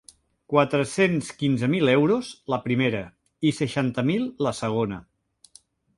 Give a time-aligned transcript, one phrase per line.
[0.53, 3.03] Quatre-cents quinze mil euros, la primera,
[3.51, 4.99] i seixanta mil, la segona.